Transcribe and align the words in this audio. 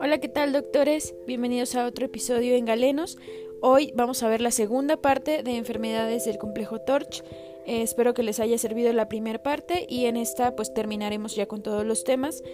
Hola, 0.00 0.18
¿qué 0.20 0.28
tal 0.28 0.52
doctores? 0.52 1.14
Bienvenidos 1.26 1.74
a 1.74 1.86
otro 1.86 2.06
episodio 2.06 2.54
en 2.54 2.64
Galenos. 2.64 3.18
Hoy 3.60 3.92
vamos 3.96 4.22
a 4.22 4.28
ver 4.28 4.40
la 4.40 4.50
segunda 4.50 4.96
parte 4.96 5.42
de 5.42 5.56
enfermedades 5.56 6.26
del 6.26 6.38
complejo 6.38 6.80
Torch. 6.80 7.24
Eh, 7.66 7.82
espero 7.82 8.14
que 8.14 8.22
les 8.22 8.38
haya 8.38 8.58
servido 8.58 8.92
la 8.92 9.08
primera 9.08 9.42
parte 9.42 9.86
y 9.88 10.04
en 10.04 10.16
esta 10.16 10.54
pues 10.54 10.72
terminaremos 10.72 11.34
ya 11.34 11.46
con 11.46 11.62
todos 11.62 11.84
los 11.84 12.04
temas. 12.04 12.44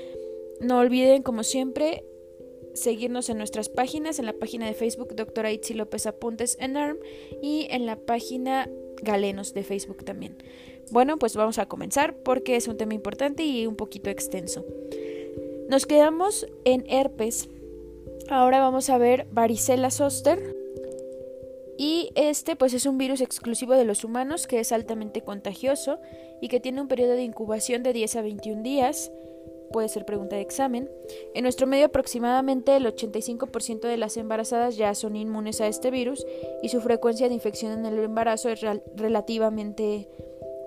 No 0.60 0.78
olviden, 0.78 1.22
como 1.22 1.42
siempre, 1.42 2.04
seguirnos 2.74 3.28
en 3.28 3.38
nuestras 3.38 3.68
páginas, 3.68 4.18
en 4.18 4.26
la 4.26 4.32
página 4.32 4.66
de 4.66 4.74
Facebook 4.74 5.14
Doctora 5.14 5.52
Itzi 5.52 5.74
López 5.74 6.06
Apuntes 6.06 6.56
en 6.60 6.76
ARM 6.76 6.98
y 7.42 7.66
en 7.70 7.84
la 7.84 7.96
página 7.96 8.70
Galenos 9.02 9.52
de 9.54 9.64
Facebook 9.64 10.04
también. 10.04 10.38
Bueno, 10.90 11.18
pues 11.18 11.36
vamos 11.36 11.58
a 11.58 11.66
comenzar 11.66 12.14
porque 12.16 12.56
es 12.56 12.66
un 12.66 12.76
tema 12.76 12.94
importante 12.94 13.44
y 13.44 13.66
un 13.66 13.76
poquito 13.76 14.10
extenso. 14.10 14.64
Nos 15.68 15.86
quedamos 15.86 16.48
en 16.64 16.84
herpes. 16.90 17.48
Ahora 18.28 18.58
vamos 18.60 18.90
a 18.90 18.98
ver 18.98 19.28
varicela 19.30 19.90
zoster. 19.90 20.56
Y 21.78 22.10
este 22.14 22.56
pues 22.56 22.74
es 22.74 22.86
un 22.86 22.98
virus 22.98 23.20
exclusivo 23.20 23.74
de 23.74 23.84
los 23.84 24.04
humanos 24.04 24.46
que 24.46 24.60
es 24.60 24.72
altamente 24.72 25.22
contagioso 25.22 25.98
y 26.42 26.48
que 26.48 26.60
tiene 26.60 26.80
un 26.80 26.88
periodo 26.88 27.12
de 27.12 27.22
incubación 27.22 27.82
de 27.82 27.92
10 27.92 28.16
a 28.16 28.22
21 28.22 28.62
días. 28.62 29.12
Puede 29.72 29.88
ser 29.88 30.04
pregunta 30.04 30.34
de 30.34 30.42
examen. 30.42 30.90
En 31.32 31.44
nuestro 31.44 31.68
medio 31.68 31.86
aproximadamente 31.86 32.74
el 32.74 32.84
85% 32.84 33.82
de 33.82 33.96
las 33.96 34.16
embarazadas 34.16 34.76
ya 34.76 34.94
son 34.96 35.14
inmunes 35.14 35.60
a 35.60 35.68
este 35.68 35.92
virus 35.92 36.26
y 36.62 36.68
su 36.68 36.80
frecuencia 36.80 37.28
de 37.28 37.34
infección 37.34 37.78
en 37.78 37.86
el 37.86 37.98
embarazo 38.00 38.48
es 38.48 38.60
relativamente 38.96 40.08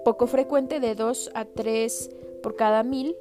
poco 0.04 0.28
frecuente 0.28 0.80
de 0.80 0.96
2 0.96 1.32
a 1.34 1.46
3 1.46 2.10
por 2.42 2.56
cada 2.56 2.84
mil 2.84 3.16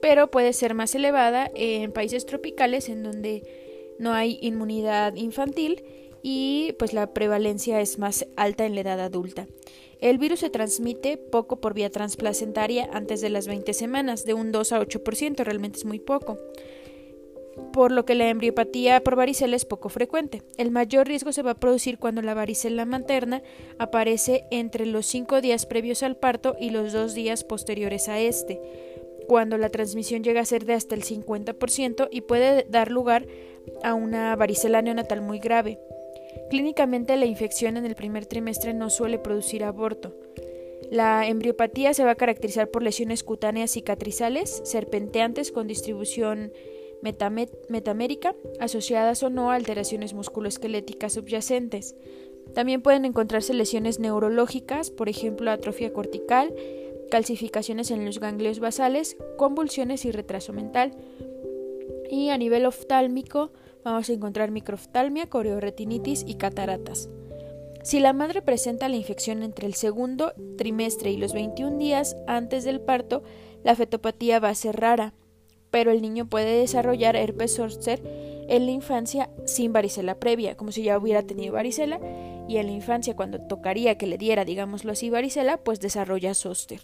pero 0.00 0.30
puede 0.30 0.52
ser 0.52 0.74
más 0.74 0.94
elevada 0.94 1.50
en 1.54 1.92
países 1.92 2.26
tropicales 2.26 2.88
en 2.88 3.02
donde 3.02 3.42
no 3.98 4.12
hay 4.12 4.38
inmunidad 4.40 5.14
infantil 5.16 5.82
y 6.22 6.74
pues 6.78 6.92
la 6.92 7.12
prevalencia 7.12 7.80
es 7.80 7.98
más 7.98 8.26
alta 8.36 8.66
en 8.66 8.74
la 8.74 8.82
edad 8.82 9.00
adulta. 9.00 9.46
El 10.00 10.18
virus 10.18 10.40
se 10.40 10.50
transmite 10.50 11.16
poco 11.16 11.60
por 11.60 11.72
vía 11.72 11.90
transplacentaria 11.90 12.88
antes 12.92 13.20
de 13.20 13.30
las 13.30 13.46
20 13.46 13.72
semanas, 13.72 14.24
de 14.24 14.34
un 14.34 14.52
2 14.52 14.72
a 14.72 14.80
8%, 14.80 15.42
realmente 15.44 15.78
es 15.78 15.84
muy 15.84 15.98
poco. 15.98 16.38
Por 17.72 17.92
lo 17.92 18.04
que 18.04 18.14
la 18.14 18.28
embriopatía 18.28 19.02
por 19.02 19.16
varicela 19.16 19.56
es 19.56 19.64
poco 19.64 19.88
frecuente. 19.88 20.42
El 20.56 20.70
mayor 20.70 21.06
riesgo 21.06 21.32
se 21.32 21.42
va 21.42 21.52
a 21.52 21.60
producir 21.60 21.98
cuando 21.98 22.22
la 22.22 22.34
varicela 22.34 22.84
materna 22.84 23.42
aparece 23.78 24.44
entre 24.50 24.86
los 24.86 25.06
5 25.06 25.40
días 25.40 25.66
previos 25.66 26.02
al 26.02 26.16
parto 26.16 26.56
y 26.58 26.70
los 26.70 26.92
2 26.92 27.14
días 27.14 27.44
posteriores 27.44 28.08
a 28.08 28.18
este 28.18 28.60
cuando 29.26 29.58
la 29.58 29.70
transmisión 29.70 30.22
llega 30.22 30.40
a 30.40 30.44
ser 30.44 30.64
de 30.64 30.74
hasta 30.74 30.94
el 30.94 31.02
50% 31.02 32.08
y 32.10 32.22
puede 32.22 32.64
dar 32.68 32.90
lugar 32.90 33.26
a 33.82 33.94
una 33.94 34.34
varicela 34.36 34.82
neonatal 34.82 35.20
muy 35.20 35.38
grave. 35.38 35.78
Clínicamente 36.50 37.16
la 37.16 37.26
infección 37.26 37.76
en 37.76 37.84
el 37.86 37.96
primer 37.96 38.26
trimestre 38.26 38.72
no 38.72 38.90
suele 38.90 39.18
producir 39.18 39.64
aborto. 39.64 40.14
La 40.90 41.26
embriopatía 41.26 41.94
se 41.94 42.04
va 42.04 42.12
a 42.12 42.16
caracterizar 42.16 42.70
por 42.70 42.82
lesiones 42.82 43.24
cutáneas 43.24 43.72
cicatrizales, 43.72 44.62
serpenteantes 44.64 45.50
con 45.50 45.66
distribución 45.66 46.52
metamérica, 47.02 48.34
asociadas 48.60 49.22
o 49.22 49.30
no 49.30 49.50
a 49.50 49.54
alteraciones 49.54 50.14
musculoesqueléticas 50.14 51.14
subyacentes. 51.14 51.94
También 52.54 52.82
pueden 52.82 53.04
encontrarse 53.04 53.54
lesiones 53.54 53.98
neurológicas, 53.98 54.90
por 54.90 55.08
ejemplo 55.08 55.50
atrofia 55.50 55.92
cortical, 55.92 56.54
calcificaciones 57.10 57.90
en 57.90 58.04
los 58.04 58.20
ganglios 58.20 58.60
basales, 58.60 59.16
convulsiones 59.36 60.04
y 60.04 60.12
retraso 60.12 60.52
mental. 60.52 60.92
Y 62.10 62.30
a 62.30 62.38
nivel 62.38 62.66
oftálmico 62.66 63.52
vamos 63.84 64.08
a 64.08 64.12
encontrar 64.12 64.50
microftalmia, 64.50 65.26
coreoretinitis 65.26 66.24
y 66.26 66.36
cataratas. 66.36 67.08
Si 67.82 68.00
la 68.00 68.12
madre 68.12 68.42
presenta 68.42 68.88
la 68.88 68.96
infección 68.96 69.44
entre 69.44 69.66
el 69.66 69.74
segundo 69.74 70.32
trimestre 70.58 71.12
y 71.12 71.16
los 71.16 71.32
21 71.32 71.78
días 71.78 72.16
antes 72.26 72.64
del 72.64 72.80
parto, 72.80 73.22
la 73.62 73.76
fetopatía 73.76 74.40
va 74.40 74.48
a 74.48 74.54
ser 74.56 74.80
rara, 74.80 75.14
pero 75.76 75.90
el 75.90 76.00
niño 76.00 76.24
puede 76.24 76.58
desarrollar 76.58 77.16
herpes 77.16 77.56
zoster 77.56 78.00
en 78.48 78.64
la 78.64 78.72
infancia 78.72 79.28
sin 79.44 79.74
varicela 79.74 80.18
previa, 80.18 80.56
como 80.56 80.72
si 80.72 80.82
ya 80.82 80.96
hubiera 80.96 81.22
tenido 81.22 81.52
varicela, 81.52 82.00
y 82.48 82.56
en 82.56 82.68
la 82.68 82.72
infancia 82.72 83.14
cuando 83.14 83.42
tocaría 83.46 83.98
que 83.98 84.06
le 84.06 84.16
diera, 84.16 84.46
digámoslo 84.46 84.92
así, 84.92 85.10
varicela, 85.10 85.58
pues 85.58 85.78
desarrolla 85.78 86.32
zoster. 86.32 86.80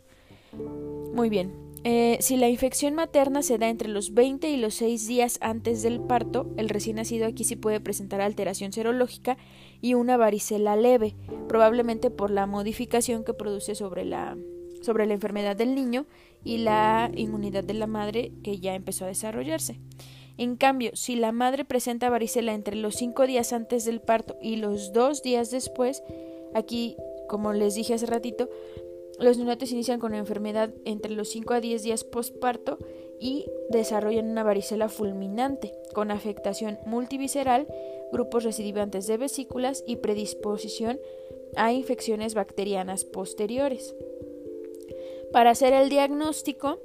Muy 1.15 1.31
bien. 1.31 1.55
Eh, 1.85 2.19
si 2.21 2.37
la 2.37 2.51
infección 2.51 2.95
materna 2.95 3.41
se 3.41 3.57
da 3.57 3.71
entre 3.71 3.89
los 3.89 4.13
20 4.13 4.51
y 4.51 4.59
los 4.59 4.75
6 4.75 5.07
días 5.09 5.39
antes 5.41 5.81
del 5.83 5.99
parto, 5.99 6.53
el 6.59 6.69
recién 6.69 6.97
nacido 6.97 7.27
aquí 7.27 7.45
sí 7.45 7.57
puede 7.57 7.81
presentar 7.81 8.21
alteración 8.21 8.75
serológica 8.75 9.39
y 9.81 9.95
una 9.95 10.19
varicela 10.19 10.77
leve, 10.77 11.17
probablemente 11.49 12.11
por 12.11 12.31
la 12.31 12.45
modificación 12.45 13.25
que 13.25 13.33
produce 13.33 13.75
sobre 13.75 14.05
la, 14.05 14.37
sobre 14.83 15.07
la 15.07 15.15
enfermedad 15.15 15.57
del 15.57 15.75
niño 15.75 16.05
y 16.45 16.59
la 16.59 17.11
inmunidad 17.15 17.65
de 17.65 17.75
la 17.75 17.87
madre 17.87 18.33
que 18.43 18.59
ya 18.59 18.75
empezó 18.75 19.05
a 19.05 19.09
desarrollarse. 19.09 19.81
En 20.39 20.57
cambio, 20.57 20.91
si 20.95 21.15
la 21.17 21.31
madre 21.33 21.65
presenta 21.65 22.11
varicela 22.11 22.55
entre 22.55 22.77
los 22.77 22.95
5 22.97 23.27
días 23.27 23.53
antes 23.53 23.85
del 23.85 24.01
parto 24.01 24.37
y 24.41 24.57
los 24.57 24.93
2 24.93 25.23
días 25.23 25.51
después, 25.51 26.03
aquí, 26.55 26.97
como 27.29 27.53
les 27.53 27.75
dije 27.75 27.95
hace 27.95 28.07
ratito, 28.07 28.49
los 29.19 29.37
neonatos 29.37 29.71
inician 29.73 30.01
con 30.01 30.13
la 30.13 30.19
enfermedad 30.19 30.73
entre 30.85 31.13
los 31.13 31.29
5 31.29 31.55
a 31.55 31.61
10 31.61 31.83
días 31.83 32.03
postparto 32.03 32.79
y 33.21 33.47
desarrollan 33.71 34.31
una 34.31 34.43
varicela 34.43 34.89
fulminante, 34.89 35.73
con 35.95 36.11
afectación 36.11 36.79
multivisceral, 36.87 37.69
grupos 38.11 38.43
recidivantes 38.43 39.07
de 39.07 39.19
vesículas 39.19 39.85
y 39.87 39.97
predisposición 39.97 40.99
a 41.57 41.73
infecciones 41.73 42.35
bacterianas 42.35 43.05
posteriores. 43.05 43.95
Para 45.32 45.50
hacer 45.50 45.72
el 45.72 45.88
diagnóstico, 45.88 46.81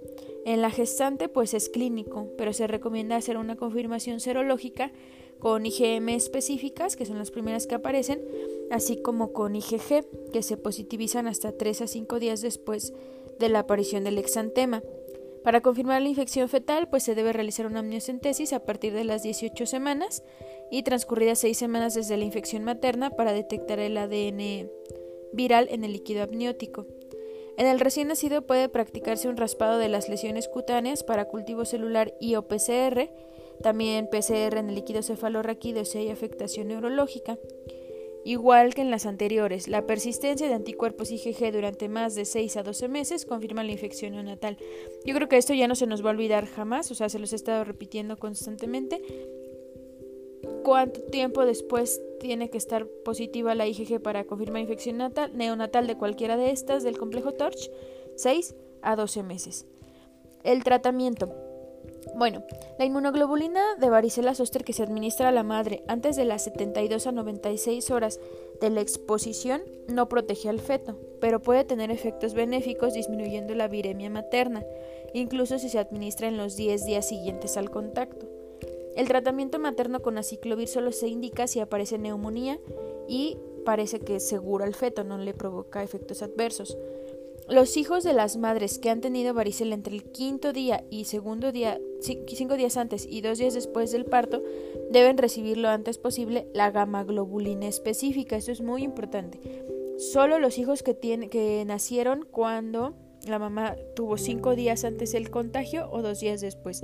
en 0.45 0.61
la 0.61 0.71
gestante 0.71 1.27
pues 1.27 1.53
es 1.53 1.67
clínico, 1.67 2.29
pero 2.37 2.53
se 2.53 2.67
recomienda 2.67 3.17
hacer 3.17 3.37
una 3.37 3.57
confirmación 3.57 4.21
serológica 4.21 4.93
con 5.39 5.65
IgM 5.65 6.09
específicas, 6.09 6.95
que 6.95 7.05
son 7.05 7.17
las 7.17 7.31
primeras 7.31 7.67
que 7.67 7.75
aparecen, 7.75 8.25
así 8.71 9.01
como 9.01 9.33
con 9.33 9.55
IgG, 9.55 10.05
que 10.31 10.41
se 10.41 10.57
positivizan 10.57 11.27
hasta 11.27 11.51
3 11.51 11.81
a 11.81 11.87
5 11.87 12.19
días 12.19 12.41
después 12.41 12.93
de 13.37 13.49
la 13.49 13.59
aparición 13.59 14.03
del 14.03 14.17
exantema. 14.17 14.81
Para 15.43 15.61
confirmar 15.61 16.01
la 16.01 16.09
infección 16.09 16.49
fetal, 16.49 16.89
pues 16.89 17.03
se 17.03 17.15
debe 17.15 17.33
realizar 17.33 17.67
una 17.67 17.79
amniocentesis 17.79 18.53
a 18.53 18.65
partir 18.65 18.93
de 18.93 19.03
las 19.03 19.23
18 19.23 19.65
semanas 19.65 20.23
y 20.71 20.83
transcurridas 20.83 21.39
6 21.39 21.57
semanas 21.57 21.93
desde 21.93 22.17
la 22.17 22.25
infección 22.25 22.63
materna 22.63 23.11
para 23.11 23.33
detectar 23.33 23.79
el 23.79 23.97
ADN 23.97 24.69
viral 25.33 25.67
en 25.69 25.83
el 25.83 25.93
líquido 25.93 26.23
amniótico. 26.23 26.85
En 27.57 27.65
el 27.65 27.79
recién 27.79 28.07
nacido 28.07 28.43
puede 28.43 28.69
practicarse 28.69 29.27
un 29.27 29.35
raspado 29.35 29.79
de 29.79 29.89
las 29.89 30.09
lesiones 30.09 30.47
cutáneas 30.47 31.03
para 31.03 31.25
cultivo 31.25 31.65
celular 31.65 32.13
y 32.19 32.35
o 32.35 32.47
PCR, 32.47 33.09
también 33.63 34.07
PCR 34.07 34.57
en 34.57 34.69
el 34.69 34.75
líquido 34.75 35.01
cefalorraquídeo 35.01 35.83
si 35.83 35.97
hay 35.97 36.09
afectación 36.09 36.67
neurológica. 36.67 37.39
Igual 38.23 38.75
que 38.75 38.81
en 38.81 38.91
las 38.91 39.05
anteriores, 39.05 39.67
la 39.67 39.87
persistencia 39.87 40.47
de 40.47 40.53
anticuerpos 40.53 41.11
IgG 41.11 41.51
durante 41.51 41.87
más 41.87 42.13
de 42.13 42.25
6 42.25 42.57
a 42.57 42.63
12 42.63 42.89
meses 42.89 43.25
confirma 43.25 43.63
la 43.63 43.71
infección 43.71 44.11
neonatal. 44.11 44.57
Yo 45.05 45.15
creo 45.15 45.29
que 45.29 45.37
esto 45.37 45.53
ya 45.53 45.67
no 45.67 45.75
se 45.75 45.87
nos 45.87 46.03
va 46.03 46.09
a 46.09 46.13
olvidar 46.13 46.45
jamás, 46.45 46.91
o 46.91 46.95
sea, 46.95 47.09
se 47.09 47.19
los 47.19 47.31
he 47.33 47.37
estado 47.37 47.63
repitiendo 47.63 48.17
constantemente. 48.17 49.01
¿Cuánto 50.67 50.99
tiempo 50.99 51.45
después 51.45 52.01
tiene 52.19 52.49
que 52.49 52.57
estar 52.57 52.87
positiva 53.05 53.55
la 53.55 53.67
IgG 53.67 54.01
para 54.01 54.25
confirmar 54.25 54.61
infección 54.61 54.97
neonatal 55.31 55.87
de 55.87 55.95
cualquiera 55.95 56.35
de 56.35 56.51
estas 56.51 56.83
del 56.83 56.97
complejo 56.97 57.31
TORCH? 57.31 57.71
6 58.17 58.53
a 58.81 58.97
12 58.97 59.23
meses. 59.23 59.65
El 60.43 60.65
tratamiento. 60.65 61.33
Bueno, 62.17 62.43
la 62.77 62.83
inmunoglobulina 62.83 63.75
de 63.79 63.89
varicela 63.89 64.35
zoster 64.35 64.65
que 64.65 64.73
se 64.73 64.83
administra 64.83 65.29
a 65.29 65.31
la 65.31 65.43
madre 65.43 65.85
antes 65.87 66.17
de 66.17 66.25
las 66.25 66.43
72 66.43 67.07
a 67.07 67.13
96 67.13 67.89
horas 67.89 68.19
de 68.59 68.69
la 68.69 68.81
exposición 68.81 69.61
no 69.87 70.09
protege 70.09 70.49
al 70.49 70.59
feto, 70.59 70.99
pero 71.21 71.41
puede 71.41 71.63
tener 71.63 71.91
efectos 71.91 72.33
benéficos 72.33 72.93
disminuyendo 72.93 73.55
la 73.55 73.69
viremia 73.69 74.09
materna, 74.09 74.65
incluso 75.13 75.59
si 75.59 75.69
se 75.69 75.79
administra 75.79 76.27
en 76.27 76.35
los 76.35 76.57
10 76.57 76.85
días 76.85 77.07
siguientes 77.07 77.55
al 77.55 77.71
contacto. 77.71 78.36
El 78.97 79.07
tratamiento 79.07 79.59
materno 79.59 80.01
con 80.01 80.17
aciclovir 80.17 80.67
solo 80.67 80.91
se 80.91 81.07
indica 81.07 81.45
si 81.45 81.59
aparece 81.59 81.99
neumonía 81.99 82.59
y 83.07 83.37
parece 83.63 83.99
que 83.99 84.15
es 84.15 84.27
seguro 84.27 84.65
al 84.65 84.73
feto, 84.73 85.03
no 85.03 85.19
le 85.19 85.35
provoca 85.35 85.83
efectos 85.83 86.23
adversos. 86.23 86.75
Los 87.47 87.77
hijos 87.77 88.03
de 88.03 88.13
las 88.13 88.37
madres 88.37 88.79
que 88.79 88.89
han 88.89 88.99
tenido 88.99 89.35
varicela 89.35 89.75
entre 89.75 89.93
el 89.93 90.03
quinto 90.03 90.51
día 90.51 90.83
y 90.89 91.05
segundo 91.05 91.51
día, 91.51 91.79
cinco 92.01 92.55
días 92.55 92.75
antes 92.75 93.05
y 93.07 93.21
dos 93.21 93.37
días 93.37 93.53
después 93.53 93.91
del 93.91 94.05
parto, 94.05 94.41
deben 94.89 95.19
recibir 95.19 95.59
lo 95.59 95.69
antes 95.69 95.99
posible 95.99 96.47
la 96.55 96.71
gamma 96.71 97.03
globulina 97.03 97.67
específica. 97.67 98.35
Eso 98.35 98.51
es 98.51 98.61
muy 98.61 98.81
importante. 98.81 99.39
Solo 99.99 100.39
los 100.39 100.57
hijos 100.57 100.81
que, 100.81 100.95
tienen, 100.95 101.29
que 101.29 101.63
nacieron 101.67 102.25
cuando 102.29 102.95
la 103.27 103.37
mamá 103.37 103.75
tuvo 103.95 104.17
cinco 104.17 104.55
días 104.55 104.83
antes 104.83 105.11
del 105.11 105.29
contagio 105.29 105.87
o 105.91 106.01
dos 106.01 106.19
días 106.19 106.41
después. 106.41 106.83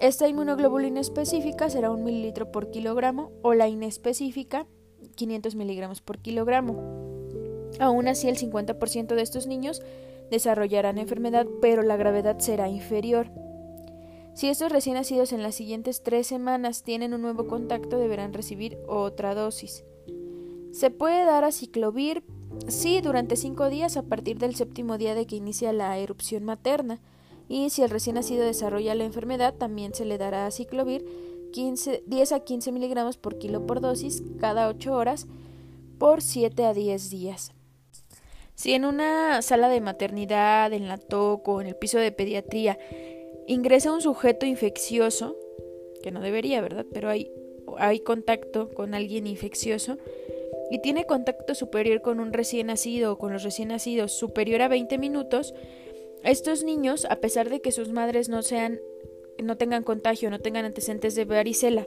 Esta 0.00 0.26
inmunoglobulina 0.26 0.98
específica 0.98 1.68
será 1.68 1.90
un 1.90 2.04
mililitro 2.04 2.50
por 2.50 2.70
kilogramo 2.70 3.32
o 3.42 3.52
la 3.52 3.68
inespecífica 3.68 4.66
500 5.14 5.54
miligramos 5.54 6.00
por 6.00 6.18
kilogramo. 6.18 7.70
Aún 7.78 8.08
así, 8.08 8.26
el 8.28 8.38
50% 8.38 9.14
de 9.14 9.20
estos 9.20 9.46
niños 9.46 9.82
desarrollarán 10.30 10.96
enfermedad, 10.96 11.46
pero 11.60 11.82
la 11.82 11.98
gravedad 11.98 12.38
será 12.38 12.70
inferior. 12.70 13.30
Si 14.32 14.48
estos 14.48 14.72
recién 14.72 14.94
nacidos 14.94 15.34
en 15.34 15.42
las 15.42 15.54
siguientes 15.54 16.02
tres 16.02 16.26
semanas 16.26 16.82
tienen 16.82 17.12
un 17.12 17.20
nuevo 17.20 17.46
contacto, 17.46 17.98
deberán 17.98 18.32
recibir 18.32 18.78
otra 18.88 19.34
dosis. 19.34 19.84
Se 20.72 20.90
puede 20.90 21.26
dar 21.26 21.44
a 21.44 21.52
ciclovir, 21.52 22.22
sí, 22.68 23.02
durante 23.02 23.36
cinco 23.36 23.68
días 23.68 23.98
a 23.98 24.02
partir 24.02 24.38
del 24.38 24.54
séptimo 24.54 24.96
día 24.96 25.14
de 25.14 25.26
que 25.26 25.36
inicia 25.36 25.74
la 25.74 25.98
erupción 25.98 26.44
materna, 26.44 27.00
y 27.50 27.68
si 27.70 27.82
el 27.82 27.90
recién 27.90 28.14
nacido 28.14 28.44
desarrolla 28.44 28.94
la 28.94 29.02
enfermedad, 29.02 29.54
también 29.54 29.92
se 29.92 30.04
le 30.04 30.18
dará 30.18 30.48
ciclovir 30.52 31.04
10 31.52 32.32
a 32.32 32.40
15 32.40 32.70
miligramos 32.70 33.16
por 33.16 33.38
kilo 33.38 33.66
por 33.66 33.80
dosis 33.80 34.22
cada 34.38 34.68
8 34.68 34.94
horas 34.94 35.26
por 35.98 36.22
7 36.22 36.64
a 36.64 36.72
10 36.72 37.10
días. 37.10 37.50
Si 38.54 38.72
en 38.72 38.84
una 38.84 39.42
sala 39.42 39.68
de 39.68 39.80
maternidad, 39.80 40.72
en 40.72 40.86
la 40.86 40.96
TOC 40.96 41.48
o 41.48 41.60
en 41.60 41.66
el 41.66 41.74
piso 41.74 41.98
de 41.98 42.12
pediatría 42.12 42.78
ingresa 43.48 43.92
un 43.92 44.00
sujeto 44.00 44.46
infeccioso, 44.46 45.36
que 46.04 46.12
no 46.12 46.20
debería, 46.20 46.60
¿verdad? 46.60 46.86
Pero 46.92 47.08
hay, 47.08 47.32
hay 47.78 47.98
contacto 47.98 48.68
con 48.68 48.94
alguien 48.94 49.26
infeccioso 49.26 49.98
y 50.70 50.80
tiene 50.82 51.04
contacto 51.04 51.56
superior 51.56 52.00
con 52.00 52.20
un 52.20 52.32
recién 52.32 52.68
nacido 52.68 53.14
o 53.14 53.18
con 53.18 53.32
los 53.32 53.42
recién 53.42 53.70
nacidos 53.70 54.12
superior 54.12 54.62
a 54.62 54.68
20 54.68 54.98
minutos, 54.98 55.52
estos 56.22 56.64
niños, 56.64 57.06
a 57.08 57.16
pesar 57.16 57.50
de 57.50 57.60
que 57.60 57.72
sus 57.72 57.90
madres 57.90 58.28
no 58.28 58.42
sean 58.42 58.80
no 59.42 59.56
tengan 59.56 59.84
contagio, 59.84 60.30
no 60.30 60.40
tengan 60.40 60.66
antecedentes 60.66 61.14
de 61.14 61.24
varicela, 61.24 61.86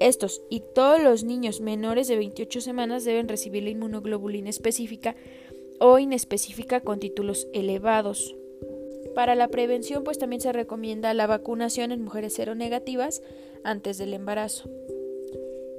estos 0.00 0.42
y 0.48 0.62
todos 0.74 1.00
los 1.00 1.24
niños 1.24 1.60
menores 1.60 2.08
de 2.08 2.16
28 2.16 2.60
semanas 2.60 3.04
deben 3.04 3.28
recibir 3.28 3.62
la 3.62 3.70
inmunoglobulina 3.70 4.50
específica 4.50 5.14
o 5.78 5.98
inespecífica 5.98 6.80
con 6.80 7.00
títulos 7.00 7.48
elevados. 7.52 8.34
Para 9.14 9.34
la 9.34 9.48
prevención, 9.48 10.04
pues 10.04 10.18
también 10.18 10.40
se 10.40 10.52
recomienda 10.52 11.14
la 11.14 11.26
vacunación 11.26 11.92
en 11.92 12.02
mujeres 12.02 12.34
seronegativas 12.34 13.22
antes 13.64 13.98
del 13.98 14.14
embarazo. 14.14 14.70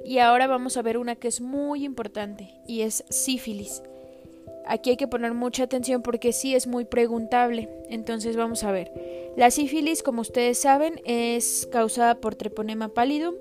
Y 0.04 0.18
ahora 0.18 0.46
vamos 0.46 0.76
a 0.76 0.82
ver 0.82 0.98
una 0.98 1.16
que 1.16 1.28
es 1.28 1.40
muy 1.40 1.84
importante 1.84 2.50
y 2.66 2.82
es 2.82 3.04
sífilis. 3.08 3.82
Aquí 4.66 4.90
hay 4.90 4.96
que 4.96 5.08
poner 5.08 5.34
mucha 5.34 5.64
atención 5.64 6.02
porque 6.02 6.32
sí 6.32 6.54
es 6.54 6.66
muy 6.66 6.84
preguntable. 6.84 7.68
Entonces 7.88 8.36
vamos 8.36 8.64
a 8.64 8.72
ver. 8.72 8.92
La 9.36 9.50
sífilis, 9.50 10.02
como 10.02 10.20
ustedes 10.20 10.58
saben, 10.58 11.00
es 11.04 11.68
causada 11.70 12.16
por 12.16 12.34
treponema 12.34 12.88
pallidum, 12.88 13.34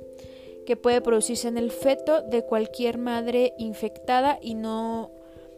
que 0.65 0.77
puede 0.77 1.01
producirse 1.01 1.47
en 1.47 1.57
el 1.57 1.71
feto 1.71 2.21
de 2.21 2.43
cualquier 2.43 2.97
madre 2.97 3.53
infectada 3.57 4.39
y 4.41 4.53
no 4.53 5.11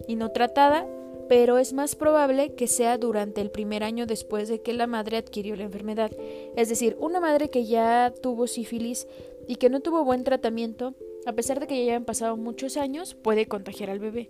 y 0.07 0.15
no 0.15 0.31
tratada, 0.31 0.87
pero 1.29 1.57
es 1.57 1.73
más 1.73 1.95
probable 1.95 2.53
que 2.55 2.67
sea 2.67 2.97
durante 2.97 3.41
el 3.41 3.49
primer 3.49 3.83
año 3.83 4.05
después 4.05 4.49
de 4.49 4.61
que 4.61 4.73
la 4.73 4.87
madre 4.87 5.17
adquirió 5.17 5.55
la 5.55 5.63
enfermedad. 5.63 6.11
Es 6.55 6.69
decir, 6.69 6.97
una 6.99 7.19
madre 7.19 7.49
que 7.49 7.65
ya 7.65 8.13
tuvo 8.21 8.47
sífilis 8.47 9.07
y 9.47 9.55
que 9.55 9.69
no 9.69 9.79
tuvo 9.79 10.03
buen 10.03 10.23
tratamiento, 10.23 10.95
a 11.25 11.33
pesar 11.33 11.59
de 11.59 11.67
que 11.67 11.77
ya 11.77 11.93
hayan 11.93 12.05
pasado 12.05 12.37
muchos 12.37 12.77
años, 12.77 13.15
puede 13.15 13.47
contagiar 13.47 13.89
al 13.89 13.99
bebé. 13.99 14.29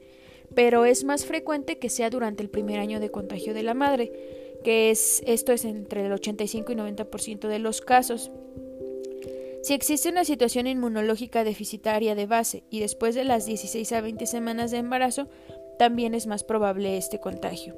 Pero 0.56 0.86
es 0.86 1.04
más 1.04 1.26
frecuente 1.26 1.80
que 1.80 1.90
sea 1.90 2.10
durante 2.10 2.44
el 2.44 2.50
primer 2.50 2.80
año 2.80 3.00
de 3.00 3.12
contagio 3.12 3.54
de 3.54 3.64
la 3.64 3.74
madre, 3.74 4.12
que 4.64 4.92
es 4.92 5.22
esto 5.26 5.52
es 5.52 5.66
entre 5.66 6.06
el 6.06 6.12
85 6.12 6.72
y 6.72 6.76
90% 6.76 7.48
de 7.48 7.60
los 7.60 7.82
casos. 7.82 8.32
Si 9.64 9.74
existe 9.74 10.10
una 10.10 10.26
situación 10.26 10.68
inmunológica 10.68 11.44
deficitaria 11.44 12.16
de 12.16 12.26
base 12.26 12.64
y 12.70 12.82
después 12.82 13.16
de 13.16 13.24
las 13.24 13.46
16 13.46 13.94
a 13.94 14.02
20 14.02 14.26
semanas 14.26 14.72
de 14.72 14.78
embarazo, 14.78 15.30
también 15.80 16.14
es 16.14 16.28
más 16.28 16.44
probable 16.44 16.98
este 16.98 17.20
contagio. 17.20 17.76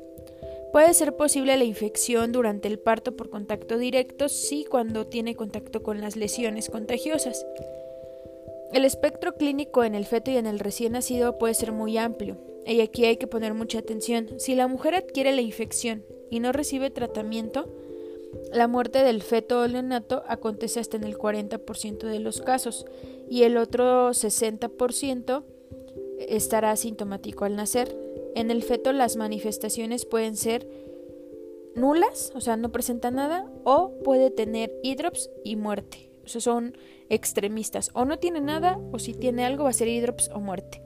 Puede 0.73 0.93
ser 0.93 1.15
posible 1.15 1.55
la 1.57 1.63
infección 1.63 2.31
durante 2.31 2.67
el 2.67 2.79
parto 2.79 3.15
por 3.15 3.29
contacto 3.29 3.77
directo 3.77 4.29
si 4.29 4.65
cuando 4.65 5.07
tiene 5.07 5.35
contacto 5.35 5.83
con 5.83 6.01
las 6.01 6.15
lesiones 6.15 6.69
contagiosas. 6.69 7.45
El 8.73 8.83
espectro 8.83 9.35
clínico 9.35 9.83
en 9.83 9.95
el 9.95 10.05
feto 10.05 10.31
y 10.31 10.37
en 10.37 10.47
el 10.47 10.59
recién 10.59 10.93
nacido 10.93 11.37
puede 11.37 11.53
ser 11.53 11.71
muy 11.71 11.97
amplio, 11.97 12.37
y 12.65 12.81
aquí 12.81 13.05
hay 13.05 13.17
que 13.17 13.27
poner 13.27 13.53
mucha 13.53 13.79
atención. 13.79 14.39
Si 14.39 14.55
la 14.55 14.67
mujer 14.67 14.95
adquiere 14.95 15.33
la 15.33 15.41
infección 15.41 16.03
y 16.31 16.39
no 16.39 16.51
recibe 16.51 16.89
tratamiento, 16.89 17.69
la 18.51 18.67
muerte 18.67 19.03
del 19.03 19.21
feto 19.21 19.61
o 19.61 19.67
neonato 19.67 20.23
acontece 20.27 20.79
hasta 20.79 20.97
en 20.97 21.03
el 21.03 21.17
40% 21.17 22.07
de 22.07 22.19
los 22.19 22.41
casos 22.41 22.85
y 23.29 23.43
el 23.43 23.57
otro 23.57 24.09
60% 24.09 25.43
estará 26.19 26.71
asintomático 26.71 27.45
al 27.45 27.55
nacer. 27.55 27.95
En 28.35 28.51
el 28.51 28.63
feto 28.63 28.91
las 28.93 29.15
manifestaciones 29.15 30.05
pueden 30.05 30.35
ser 30.35 30.67
nulas, 31.75 32.31
o 32.35 32.41
sea, 32.41 32.57
no 32.57 32.71
presenta 32.71 33.11
nada, 33.11 33.49
o 33.63 33.93
puede 34.03 34.31
tener 34.31 34.73
hidrops 34.83 35.29
y 35.43 35.55
muerte. 35.55 36.09
O 36.23 36.39
son 36.39 36.77
extremistas. 37.09 37.91
O 37.93 38.05
no 38.05 38.17
tiene 38.17 38.41
nada, 38.41 38.79
o 38.91 38.99
si 38.99 39.13
tiene 39.13 39.45
algo 39.45 39.65
va 39.65 39.69
a 39.69 39.73
ser 39.73 39.87
hidrops 39.87 40.29
o 40.33 40.39
muerte. 40.39 40.84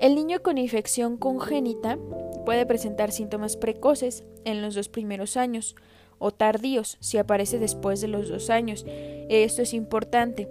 El 0.00 0.14
niño 0.14 0.42
con 0.42 0.56
infección 0.56 1.18
congénita 1.18 1.98
puede 2.46 2.64
presentar 2.64 3.12
síntomas 3.12 3.56
precoces 3.58 4.24
en 4.46 4.62
los 4.62 4.74
dos 4.74 4.88
primeros 4.88 5.36
años 5.36 5.76
o 6.18 6.30
tardíos 6.32 6.96
si 7.00 7.18
aparece 7.18 7.58
después 7.58 8.00
de 8.00 8.08
los 8.08 8.30
dos 8.30 8.48
años. 8.48 8.86
Esto 9.28 9.60
es 9.60 9.74
importante. 9.74 10.48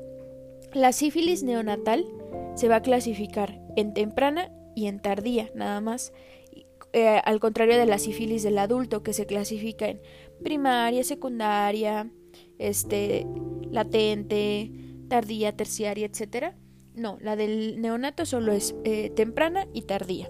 La 0.71 0.91
sífilis 0.91 1.41
neonatal 1.41 2.05
se 2.53 2.67
va 2.67 2.77
a 2.77 2.81
clasificar 2.83 3.59
en 3.75 3.95
temprana 3.95 4.51
y 4.75 4.85
en 4.85 4.99
tardía, 4.99 5.49
nada 5.55 5.81
más. 5.81 6.13
Eh, 6.93 7.19
al 7.23 7.39
contrario 7.39 7.77
de 7.77 7.87
la 7.87 7.97
sífilis 7.97 8.43
del 8.43 8.59
adulto, 8.59 9.01
que 9.01 9.13
se 9.13 9.25
clasifica 9.25 9.87
en 9.87 9.99
primaria, 10.43 11.03
secundaria, 11.03 12.11
este, 12.59 13.25
latente, 13.71 14.71
tardía, 15.07 15.55
terciaria, 15.55 16.05
etc. 16.05 16.53
No, 16.99 17.17
la 17.21 17.37
del 17.37 17.79
neonato 17.79 18.25
solo 18.25 18.51
es 18.51 18.75
eh, 18.83 19.09
temprana 19.11 19.67
y 19.73 19.83
tardía. 19.83 20.29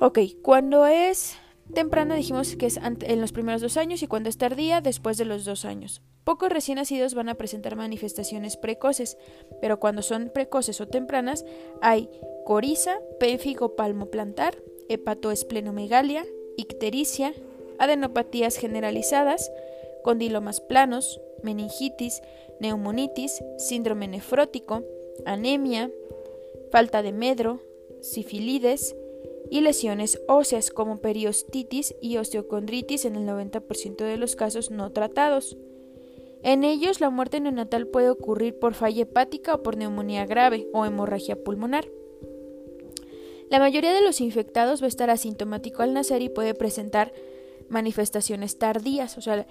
Ok, 0.00 0.18
cuando 0.42 0.86
es 0.86 1.34
temprana 1.72 2.14
dijimos 2.14 2.56
que 2.56 2.66
es 2.66 2.78
en 2.78 3.20
los 3.20 3.32
primeros 3.32 3.62
dos 3.62 3.78
años 3.78 4.02
y 4.02 4.06
cuando 4.06 4.28
es 4.28 4.36
tardía 4.36 4.82
después 4.82 5.16
de 5.16 5.24
los 5.24 5.46
dos 5.46 5.64
años. 5.64 6.02
Pocos 6.24 6.50
recién 6.50 6.76
nacidos 6.76 7.14
van 7.14 7.30
a 7.30 7.36
presentar 7.36 7.74
manifestaciones 7.74 8.58
precoces, 8.58 9.16
pero 9.62 9.80
cuando 9.80 10.02
son 10.02 10.30
precoces 10.32 10.78
o 10.82 10.88
tempranas 10.88 11.46
hay 11.80 12.10
coriza, 12.44 12.98
pénfigo 13.18 13.76
palmoplantar, 13.76 14.58
hepatoesplenomegalia, 14.90 16.26
ictericia, 16.58 17.32
adenopatías 17.78 18.56
generalizadas, 18.56 19.50
condilomas 20.04 20.60
planos, 20.60 21.18
meningitis, 21.42 22.20
neumonitis, 22.60 23.42
síndrome 23.56 24.06
nefrótico, 24.06 24.84
anemia, 25.28 25.90
falta 26.70 27.02
de 27.02 27.12
medro, 27.12 27.60
sifilides 28.00 28.96
y 29.50 29.60
lesiones 29.60 30.20
óseas 30.28 30.70
como 30.70 30.98
periostitis 30.98 31.94
y 32.00 32.16
osteocondritis 32.16 33.04
en 33.04 33.16
el 33.16 33.26
90% 33.26 33.96
de 33.96 34.16
los 34.16 34.36
casos 34.36 34.70
no 34.70 34.92
tratados. 34.92 35.56
En 36.42 36.64
ellos 36.64 37.00
la 37.00 37.10
muerte 37.10 37.40
neonatal 37.40 37.86
puede 37.86 38.10
ocurrir 38.10 38.58
por 38.58 38.74
falla 38.74 39.02
hepática 39.02 39.54
o 39.54 39.62
por 39.62 39.76
neumonía 39.76 40.26
grave 40.26 40.68
o 40.72 40.84
hemorragia 40.84 41.42
pulmonar. 41.42 41.88
La 43.50 43.58
mayoría 43.58 43.94
de 43.94 44.02
los 44.02 44.20
infectados 44.20 44.82
va 44.82 44.86
a 44.86 44.88
estar 44.88 45.10
asintomático 45.10 45.82
al 45.82 45.94
nacer 45.94 46.20
y 46.22 46.28
puede 46.28 46.54
presentar 46.54 47.12
manifestaciones 47.68 48.58
tardías, 48.58 49.18
o 49.18 49.20
sea, 49.20 49.46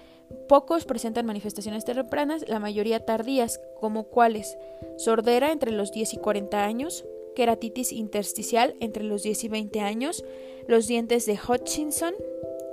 pocos 0.48 0.84
presentan 0.84 1.26
manifestaciones 1.26 1.84
tempranas, 1.84 2.44
la 2.48 2.58
mayoría 2.58 3.04
tardías, 3.04 3.60
como 3.80 4.04
cuáles, 4.04 4.56
sordera 4.96 5.52
entre 5.52 5.70
los 5.70 5.92
10 5.92 6.14
y 6.14 6.16
40 6.18 6.64
años, 6.64 7.04
queratitis 7.34 7.92
intersticial 7.92 8.74
entre 8.80 9.04
los 9.04 9.22
10 9.22 9.44
y 9.44 9.48
20 9.48 9.80
años, 9.80 10.24
los 10.66 10.86
dientes 10.86 11.26
de 11.26 11.38
Hutchinson, 11.38 12.14